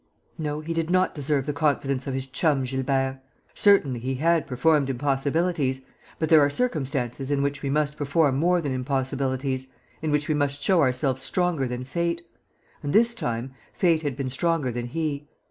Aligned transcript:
No, 0.39 0.61
he 0.61 0.73
did 0.73 0.89
not 0.89 1.13
deserve 1.13 1.45
the 1.45 1.53
confidence 1.53 2.07
of 2.07 2.15
his 2.15 2.25
chum 2.25 2.63
Gilbert. 2.63 3.21
Certainly, 3.53 3.99
he 3.99 4.15
had 4.15 4.47
performed 4.47 4.89
impossibilities; 4.89 5.81
but 6.17 6.27
there 6.27 6.39
are 6.41 6.49
circumstances 6.49 7.29
in 7.29 7.43
which 7.43 7.61
we 7.61 7.69
must 7.69 7.97
perform 7.97 8.35
more 8.37 8.63
than 8.63 8.71
impossibilities, 8.73 9.67
in 10.01 10.09
which 10.09 10.27
we 10.27 10.33
must 10.33 10.59
show 10.63 10.81
ourselves 10.81 11.21
stronger 11.21 11.67
than 11.67 11.83
fate; 11.83 12.23
and, 12.81 12.93
this 12.93 13.13
time, 13.13 13.53
fate 13.75 14.01
had 14.01 14.17
been 14.17 14.31
stronger 14.31 14.71
than 14.71 14.87
he. 14.87 15.27